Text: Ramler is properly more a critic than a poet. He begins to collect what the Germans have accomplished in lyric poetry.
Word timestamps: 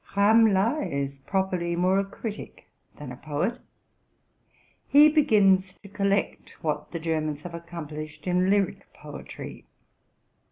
Ramler 0.17 0.81
is 0.81 1.19
properly 1.19 1.75
more 1.75 1.99
a 1.99 2.03
critic 2.03 2.67
than 2.95 3.11
a 3.11 3.17
poet. 3.17 3.59
He 4.87 5.09
begins 5.09 5.75
to 5.83 5.89
collect 5.89 6.53
what 6.63 6.91
the 6.91 6.99
Germans 6.99 7.43
have 7.43 7.53
accomplished 7.53 8.25
in 8.25 8.49
lyric 8.49 8.91
poetry. 8.93 9.67